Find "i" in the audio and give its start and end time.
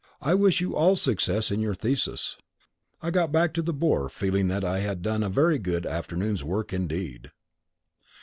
0.19-0.33, 3.03-3.11, 4.65-4.79